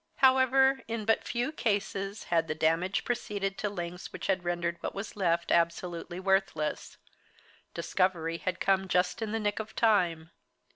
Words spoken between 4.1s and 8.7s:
which had rendered what was left absolutely worthless discovery had